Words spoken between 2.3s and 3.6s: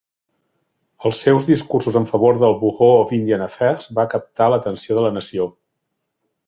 del Bureau of Indian